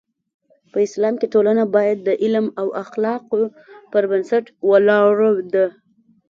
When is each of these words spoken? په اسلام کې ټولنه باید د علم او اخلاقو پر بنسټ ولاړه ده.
په 0.71 0.77
اسلام 0.87 1.15
کې 1.21 1.27
ټولنه 1.33 1.63
باید 1.75 1.97
د 2.03 2.09
علم 2.23 2.45
او 2.59 2.67
اخلاقو 2.83 3.41
پر 3.91 4.03
بنسټ 4.11 4.45
ولاړه 4.69 5.31
ده. 5.53 5.65